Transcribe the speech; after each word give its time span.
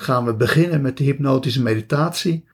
gaan 0.00 0.24
we 0.24 0.34
beginnen 0.34 0.80
met 0.80 0.96
de 0.96 1.04
hypnotische 1.04 1.62
meditatie 1.62 2.44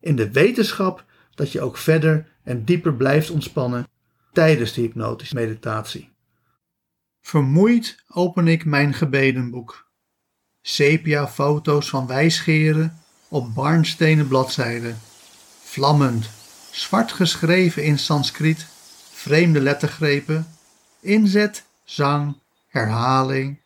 in 0.00 0.16
de 0.16 0.30
wetenschap 0.30 1.04
dat 1.34 1.52
je 1.52 1.60
ook 1.60 1.76
verder 1.76 2.26
en 2.42 2.64
dieper 2.64 2.94
blijft 2.94 3.30
ontspannen 3.30 3.86
tijdens 4.32 4.72
de 4.72 4.80
hypnotische 4.80 5.34
meditatie. 5.34 6.10
Vermoeid 7.20 8.02
open 8.08 8.48
ik 8.48 8.64
mijn 8.64 8.94
gebedenboek. 8.94 9.88
Sepia 10.62 11.28
foto's 11.28 11.88
van 11.88 12.06
wijsgeren 12.06 12.98
op 13.28 13.54
barnstenen 13.54 14.28
bladzijden. 14.28 14.98
Vlammend, 15.62 16.30
zwart 16.70 17.12
geschreven 17.12 17.84
in 17.84 17.98
Sanskriet, 17.98 18.66
vreemde 19.12 19.60
lettergrepen, 19.60 20.46
inzet, 21.00 21.64
zang, 21.84 22.38
herhaling, 22.66 23.60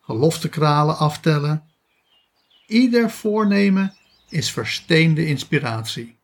geloftekralen 0.00 0.96
aftellen, 0.96 1.67
Ieder 2.68 3.10
voornemen 3.10 3.94
is 4.28 4.50
versteende 4.50 5.26
inspiratie. 5.26 6.16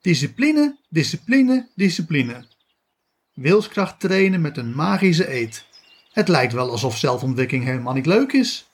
Discipline, 0.00 0.76
discipline, 0.88 1.68
discipline. 1.74 2.46
Wilskracht 3.32 4.00
trainen 4.00 4.40
met 4.40 4.56
een 4.56 4.74
magische 4.74 5.32
eet. 5.32 5.64
Het 6.12 6.28
lijkt 6.28 6.52
wel 6.52 6.70
alsof 6.70 6.98
zelfontwikkeling 6.98 7.64
helemaal 7.64 7.94
niet 7.94 8.06
leuk 8.06 8.32
is. 8.32 8.67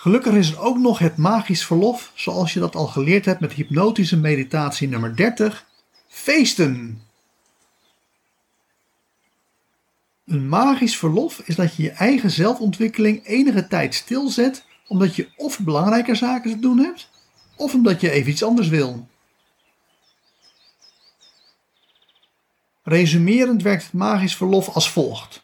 Gelukkig 0.00 0.34
is 0.34 0.50
er 0.50 0.60
ook 0.60 0.78
nog 0.78 0.98
het 0.98 1.16
magisch 1.16 1.66
verlof, 1.66 2.12
zoals 2.14 2.52
je 2.52 2.60
dat 2.60 2.74
al 2.74 2.86
geleerd 2.86 3.24
hebt 3.24 3.40
met 3.40 3.52
hypnotische 3.52 4.16
meditatie 4.16 4.88
nummer 4.88 5.16
30, 5.16 5.66
feesten. 6.08 7.02
Een 10.26 10.48
magisch 10.48 10.96
verlof 10.98 11.38
is 11.38 11.56
dat 11.56 11.76
je 11.76 11.82
je 11.82 11.90
eigen 11.90 12.30
zelfontwikkeling 12.30 13.26
enige 13.26 13.66
tijd 13.66 13.94
stilzet 13.94 14.64
omdat 14.88 15.16
je 15.16 15.28
of 15.36 15.58
belangrijke 15.60 16.14
zaken 16.14 16.50
te 16.50 16.58
doen 16.58 16.78
hebt, 16.78 17.10
of 17.56 17.74
omdat 17.74 18.00
je 18.00 18.10
even 18.10 18.30
iets 18.30 18.44
anders 18.44 18.68
wil. 18.68 19.08
Resumerend 22.82 23.62
werkt 23.62 23.82
het 23.82 23.92
magisch 23.92 24.36
verlof 24.36 24.68
als 24.68 24.90
volgt. 24.90 25.42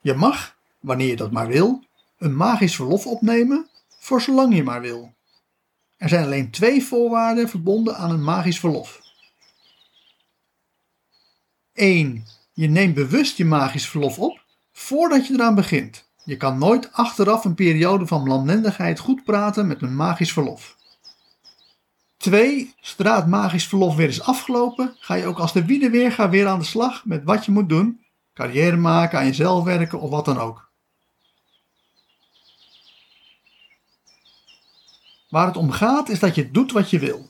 Je 0.00 0.14
mag, 0.14 0.56
wanneer 0.80 1.08
je 1.08 1.16
dat 1.16 1.30
maar 1.30 1.46
wil, 1.46 1.84
een 2.18 2.36
magisch 2.36 2.74
verlof 2.74 3.06
opnemen 3.06 3.72
voor 4.04 4.20
zolang 4.20 4.54
je 4.54 4.62
maar 4.62 4.80
wil. 4.80 5.14
Er 5.96 6.08
zijn 6.08 6.24
alleen 6.24 6.50
twee 6.50 6.84
voorwaarden 6.84 7.48
verbonden 7.48 7.96
aan 7.96 8.10
een 8.10 8.24
magisch 8.24 8.60
verlof. 8.60 9.00
1. 11.72 12.24
Je 12.52 12.68
neemt 12.68 12.94
bewust 12.94 13.36
je 13.36 13.44
magisch 13.44 13.88
verlof 13.88 14.18
op 14.18 14.44
voordat 14.72 15.26
je 15.26 15.34
eraan 15.34 15.54
begint. 15.54 16.12
Je 16.24 16.36
kan 16.36 16.58
nooit 16.58 16.92
achteraf 16.92 17.44
een 17.44 17.54
periode 17.54 18.06
van 18.06 18.28
lamlendigheid 18.28 18.98
goed 18.98 19.24
praten 19.24 19.66
met 19.66 19.82
een 19.82 19.96
magisch 19.96 20.32
verlof. 20.32 20.76
2. 22.16 22.74
Zodra 22.80 23.16
het 23.16 23.26
magisch 23.26 23.68
verlof 23.68 23.96
weer 23.96 24.08
is 24.08 24.22
afgelopen, 24.22 24.96
ga 24.98 25.14
je 25.14 25.26
ook 25.26 25.38
als 25.38 25.52
de 25.52 25.64
wiede 25.64 25.90
weer 25.90 26.30
weer 26.30 26.46
aan 26.46 26.58
de 26.58 26.64
slag 26.64 27.04
met 27.04 27.24
wat 27.24 27.44
je 27.44 27.52
moet 27.52 27.68
doen. 27.68 28.04
Carrière 28.34 28.76
maken, 28.76 29.18
aan 29.18 29.26
jezelf 29.26 29.64
werken 29.64 30.00
of 30.00 30.10
wat 30.10 30.24
dan 30.24 30.38
ook. 30.38 30.72
Waar 35.34 35.46
het 35.46 35.56
om 35.56 35.70
gaat 35.70 36.08
is 36.08 36.18
dat 36.18 36.34
je 36.34 36.50
doet 36.50 36.72
wat 36.72 36.90
je 36.90 36.98
wil. 36.98 37.28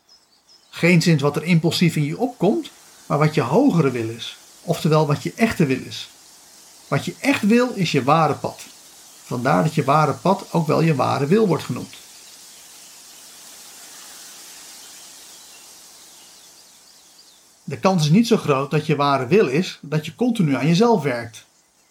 Geen 0.71 1.03
zin 1.03 1.19
wat 1.19 1.37
er 1.37 1.45
impulsief 1.45 1.97
in 1.97 2.05
je 2.05 2.19
opkomt, 2.19 2.71
maar 3.07 3.19
wat 3.19 3.35
je 3.35 3.41
hogere 3.41 3.91
wil 3.91 4.09
is. 4.09 4.37
Oftewel 4.63 5.07
wat 5.07 5.23
je 5.23 5.33
echte 5.37 5.67
wil 5.67 5.81
is. 5.87 6.09
Wat 6.89 7.05
je 7.05 7.15
echt 7.21 7.43
wil 7.43 7.71
is 7.75 7.93
je 7.93 8.05
ware 8.05 8.35
pad. 8.35 8.61
Vandaar 9.23 9.63
dat 9.63 9.75
je 9.75 9.85
ware 9.85 10.13
pad 10.13 10.47
ook 10.53 10.67
wel 10.67 10.81
je 10.81 10.95
ware 10.95 11.27
wil 11.27 11.47
wordt 11.47 11.65
genoemd. 11.65 11.95
De 17.65 17.79
kans 17.79 18.05
is 18.05 18.11
niet 18.11 18.27
zo 18.27 18.37
groot 18.37 18.71
dat 18.71 18.87
je 18.87 18.97
ware 18.97 19.27
wil 19.27 19.47
is 19.47 19.79
dat 19.83 20.07
je 20.07 20.15
continu 20.15 20.55
aan 20.55 20.67
jezelf 20.67 21.03
werkt. 21.03 21.45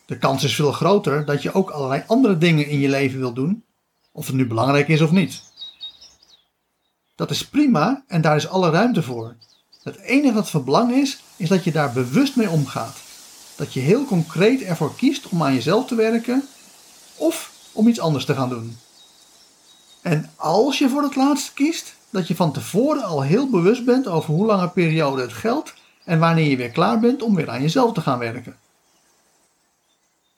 De 0.06 0.18
kans 0.18 0.44
is 0.44 0.56
veel 0.56 0.72
groter 0.72 1.26
dat 1.26 1.42
je 1.42 1.54
ook 1.54 1.70
allerlei 1.70 2.04
andere 2.08 2.38
dingen 2.38 2.68
in 2.68 2.80
je 2.80 2.90
leven 2.90 3.20
wilt 3.20 3.36
doen, 3.36 3.64
of 4.12 4.26
het 4.26 4.36
nu 4.36 4.48
belangrijk 4.48 4.88
is 4.88 5.02
of 5.02 5.12
niet. 5.12 5.52
Dat 7.24 7.32
is 7.32 7.48
prima 7.48 8.04
en 8.08 8.22
daar 8.22 8.36
is 8.36 8.48
alle 8.48 8.70
ruimte 8.70 9.04
voor. 9.04 9.36
Het 9.84 9.98
enige 9.98 10.34
wat 10.34 10.50
van 10.50 10.64
belang 10.64 10.92
is, 10.92 11.24
is 11.36 11.50
dat 11.50 11.64
je 11.64 11.72
daar 11.72 11.94
bewust 11.94 12.36
mee 12.36 12.50
omgaat. 12.50 12.98
Dat 13.56 13.74
je 13.74 13.80
heel 13.80 14.06
concreet 14.06 14.62
ervoor 14.62 14.96
kiest 14.96 15.28
om 15.30 15.44
aan 15.44 15.54
jezelf 15.54 15.88
te 15.88 15.96
werken 15.96 16.48
of 17.16 17.52
om 17.72 17.88
iets 17.88 18.00
anders 18.00 18.26
te 18.26 18.36
gaan 18.36 18.50
doen. 18.50 18.78
En 20.02 20.32
als 20.36 20.78
je 20.78 20.90
voor 20.90 21.04
het 21.04 21.16
laatste 21.16 21.54
kiest, 21.54 21.96
dat 22.10 22.28
je 22.28 22.36
van 22.36 22.54
tevoren 22.54 23.04
al 23.04 23.22
heel 23.22 23.50
bewust 23.50 23.86
bent 23.86 24.08
over 24.08 24.34
hoe 24.34 24.46
lange 24.46 24.70
periode 24.70 25.22
het 25.22 25.34
geldt 25.34 25.74
en 26.04 26.20
wanneer 26.20 26.50
je 26.50 26.58
weer 26.58 26.72
klaar 26.72 27.00
bent 27.00 27.22
om 27.22 27.36
weer 27.36 27.50
aan 27.50 27.62
jezelf 27.62 27.94
te 27.94 28.02
gaan 28.02 28.20
werken. 28.20 28.58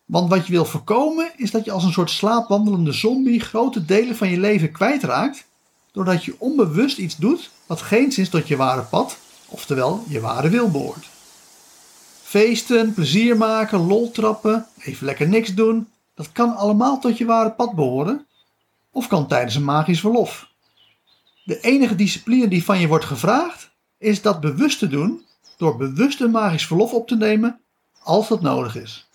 Want 0.05 0.29
wat 0.29 0.45
je 0.45 0.51
wil 0.51 0.65
voorkomen 0.65 1.31
is 1.35 1.51
dat 1.51 1.65
je 1.65 1.71
als 1.71 1.83
een 1.83 1.93
soort 1.93 2.11
slaapwandelende 2.11 2.91
zombie 2.91 3.39
grote 3.39 3.85
delen 3.85 4.15
van 4.15 4.29
je 4.29 4.39
leven 4.39 4.71
kwijtraakt, 4.71 5.45
doordat 5.95 6.25
je 6.25 6.35
onbewust 6.37 6.97
iets 6.97 7.15
doet 7.15 7.51
wat 7.65 7.81
geen 7.81 8.11
zin 8.11 8.29
tot 8.29 8.47
je 8.47 8.55
ware 8.55 8.81
pad, 8.81 9.17
oftewel 9.47 10.03
je 10.07 10.19
ware 10.19 10.49
wil 10.49 10.71
behoort. 10.71 11.09
Feesten, 12.21 12.93
plezier 12.93 13.37
maken, 13.37 13.79
lol 13.79 14.11
trappen, 14.11 14.67
even 14.79 15.05
lekker 15.05 15.27
niks 15.27 15.53
doen, 15.53 15.87
dat 16.13 16.31
kan 16.31 16.55
allemaal 16.55 16.99
tot 16.99 17.17
je 17.17 17.25
ware 17.25 17.51
pad 17.51 17.75
behoren, 17.75 18.27
of 18.91 19.07
kan 19.07 19.27
tijdens 19.27 19.55
een 19.55 19.63
magisch 19.63 19.99
verlof. 19.99 20.47
De 21.43 21.59
enige 21.59 21.95
discipline 21.95 22.47
die 22.47 22.63
van 22.63 22.79
je 22.79 22.87
wordt 22.87 23.05
gevraagd, 23.05 23.71
is 23.97 24.21
dat 24.21 24.39
bewust 24.39 24.79
te 24.79 24.87
doen 24.87 25.25
door 25.57 25.77
bewust 25.77 26.21
een 26.21 26.31
magisch 26.31 26.67
verlof 26.67 26.93
op 26.93 27.07
te 27.07 27.15
nemen 27.15 27.59
als 28.03 28.27
dat 28.27 28.41
nodig 28.41 28.75
is. 28.75 29.09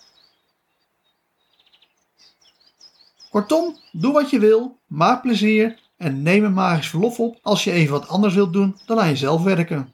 Kortom, 3.29 3.77
doe 3.91 4.13
wat 4.13 4.29
je 4.29 4.39
wil, 4.39 4.79
maak 4.87 5.21
plezier 5.21 5.79
en 6.01 6.21
neem 6.21 6.43
een 6.43 6.53
magisch 6.53 6.89
verlof 6.89 7.19
op 7.19 7.39
als 7.41 7.63
je 7.63 7.71
even 7.71 7.91
wat 7.91 8.07
anders 8.07 8.33
wilt 8.33 8.53
doen 8.53 8.77
dan 8.85 8.99
aan 8.99 9.09
jezelf 9.09 9.43
werken. 9.43 9.93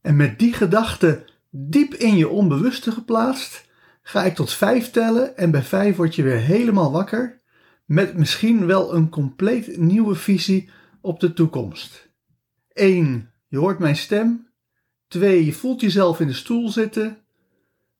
En 0.00 0.16
met 0.16 0.38
die 0.38 0.52
gedachte 0.52 1.24
diep 1.50 1.94
in 1.94 2.16
je 2.16 2.28
onbewuste 2.28 2.90
geplaatst, 2.92 3.64
ga 4.02 4.24
ik 4.24 4.34
tot 4.34 4.52
vijf 4.52 4.90
tellen 4.90 5.36
en 5.36 5.50
bij 5.50 5.62
vijf 5.62 5.96
word 5.96 6.14
je 6.14 6.22
weer 6.22 6.40
helemaal 6.40 6.92
wakker 6.92 7.40
met 7.84 8.16
misschien 8.16 8.66
wel 8.66 8.94
een 8.94 9.08
compleet 9.08 9.76
nieuwe 9.76 10.14
visie 10.14 10.70
op 11.00 11.20
de 11.20 11.32
toekomst. 11.32 12.08
1. 12.72 13.30
Je 13.48 13.58
hoort 13.58 13.78
mijn 13.78 13.96
stem. 13.96 14.48
2. 15.08 15.44
Je 15.44 15.52
voelt 15.52 15.80
jezelf 15.80 16.20
in 16.20 16.26
de 16.26 16.32
stoel 16.32 16.68
zitten. 16.68 17.18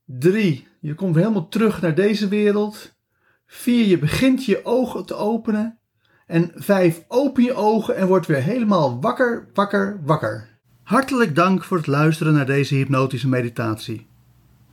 3. 0.04 0.68
Je 0.80 0.94
komt 0.94 1.16
helemaal 1.16 1.48
terug 1.48 1.80
naar 1.80 1.94
deze 1.94 2.28
wereld. 2.28 2.94
4. 3.46 3.86
Je 3.86 3.98
begint 3.98 4.44
je 4.44 4.64
ogen 4.64 5.06
te 5.06 5.14
openen. 5.14 5.78
En 6.26 6.50
5. 6.54 7.04
Open 7.08 7.42
je 7.42 7.54
ogen 7.54 7.96
en 7.96 8.06
word 8.06 8.26
weer 8.26 8.42
helemaal 8.42 9.00
wakker, 9.00 9.48
wakker, 9.54 10.00
wakker. 10.04 10.48
Hartelijk 10.82 11.34
dank 11.34 11.64
voor 11.64 11.76
het 11.76 11.86
luisteren 11.86 12.32
naar 12.32 12.46
deze 12.46 12.74
hypnotische 12.74 13.28
meditatie. 13.28 14.06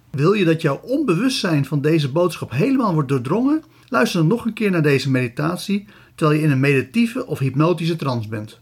Wil 0.09 0.33
je 0.33 0.45
dat 0.45 0.61
jouw 0.61 0.79
onbewustzijn 0.83 1.65
van 1.65 1.81
deze 1.81 2.11
boodschap 2.11 2.51
helemaal 2.51 2.93
wordt 2.93 3.09
doordrongen? 3.09 3.63
Luister 3.87 4.19
dan 4.19 4.29
nog 4.29 4.45
een 4.45 4.53
keer 4.53 4.71
naar 4.71 4.81
deze 4.81 5.11
meditatie 5.11 5.85
terwijl 6.15 6.39
je 6.39 6.45
in 6.45 6.51
een 6.51 6.59
meditieve 6.59 7.25
of 7.25 7.39
hypnotische 7.39 7.95
trance 7.95 8.29
bent. 8.29 8.59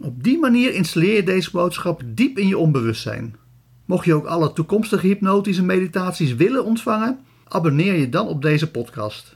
Op 0.00 0.22
die 0.22 0.38
manier 0.38 0.74
installeer 0.74 1.14
je 1.14 1.22
deze 1.22 1.50
boodschap 1.50 2.02
diep 2.06 2.38
in 2.38 2.48
je 2.48 2.58
onbewustzijn. 2.58 3.36
Mocht 3.84 4.04
je 4.04 4.14
ook 4.14 4.26
alle 4.26 4.52
toekomstige 4.52 5.06
hypnotische 5.06 5.64
meditaties 5.64 6.34
willen 6.34 6.64
ontvangen, 6.64 7.18
abonneer 7.48 7.94
je 7.94 8.08
dan 8.08 8.28
op 8.28 8.42
deze 8.42 8.70
podcast. 8.70 9.35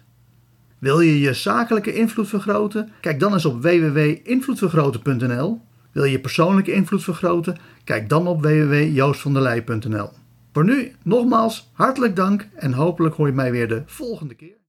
Wil 0.81 1.01
je 1.01 1.21
je 1.21 1.33
zakelijke 1.33 1.95
invloed 1.95 2.29
vergroten? 2.29 2.93
Kijk 3.01 3.21
dan 3.21 3.33
eens 3.33 3.45
op 3.45 3.63
www.invloedvergroten.nl. 3.63 5.61
Wil 5.93 6.05
je 6.05 6.21
persoonlijke 6.21 6.73
invloed 6.73 7.05
vergroten? 7.05 7.57
Kijk 7.85 8.09
dan 8.09 8.27
op 8.27 8.43
www.joostvanderlei.nl. 8.43 10.09
Voor 10.53 10.65
nu 10.65 10.93
nogmaals 11.03 11.71
hartelijk 11.73 12.17
dank 12.17 12.49
en 12.55 12.73
hopelijk 12.73 13.15
hoor 13.15 13.27
je 13.27 13.33
mij 13.33 13.51
weer 13.51 13.69
de 13.69 13.83
volgende 13.87 14.35
keer. 14.35 14.60